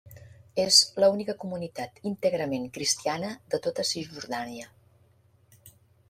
És 0.61 0.77
l'única 1.01 1.33
comunitat 1.41 1.99
íntegrament 2.11 2.65
cristiana 2.77 3.29
de 3.55 3.59
tota 3.67 3.85
Cisjordània. 3.91 4.71